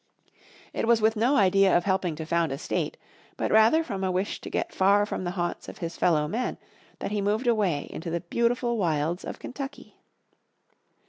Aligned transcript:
It 0.73 0.87
was 0.87 0.99
with 0.99 1.15
no 1.15 1.37
idea 1.37 1.77
of 1.77 1.83
helping 1.83 2.15
to 2.15 2.25
found 2.25 2.51
a 2.51 2.57
state, 2.57 2.97
but 3.37 3.51
rather 3.51 3.83
from 3.83 4.03
a 4.03 4.11
wish 4.11 4.41
to 4.41 4.49
get 4.49 4.73
far 4.73 5.05
from 5.05 5.25
the 5.25 5.29
haunts 5.37 5.69
of 5.69 5.77
his 5.77 5.95
fellowmen 5.95 6.57
that 6.97 7.11
he 7.11 7.21
moved 7.21 7.45
away 7.45 7.85
into 7.91 8.09
the 8.09 8.21
beautiful 8.21 8.79
wilds 8.79 9.23
of 9.23 9.37
Kentucky. 9.37 9.97